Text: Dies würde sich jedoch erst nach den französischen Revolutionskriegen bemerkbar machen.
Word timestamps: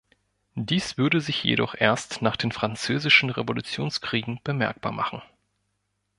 Dies 0.55 0.97
würde 0.97 1.21
sich 1.21 1.43
jedoch 1.43 1.75
erst 1.75 2.23
nach 2.23 2.35
den 2.35 2.51
französischen 2.51 3.29
Revolutionskriegen 3.29 4.39
bemerkbar 4.43 4.91
machen. 4.91 5.21